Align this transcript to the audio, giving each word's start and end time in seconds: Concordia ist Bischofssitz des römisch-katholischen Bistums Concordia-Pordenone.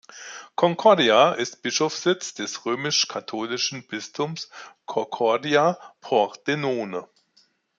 Concordia 0.55 1.33
ist 1.33 1.61
Bischofssitz 1.61 2.33
des 2.33 2.65
römisch-katholischen 2.65 3.85
Bistums 3.85 4.49
Concordia-Pordenone. 4.87 7.07